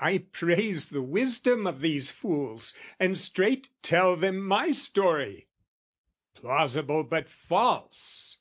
I 0.00 0.18
praise 0.18 0.90
the 0.90 1.00
wisdom 1.00 1.66
of 1.66 1.80
these 1.80 2.10
fools, 2.10 2.74
and 2.98 3.16
straight 3.16 3.70
Tell 3.80 4.14
them 4.14 4.38
my 4.46 4.70
story 4.72 5.48
"plausible, 6.34 7.04
but 7.04 7.26
false!" 7.30 8.40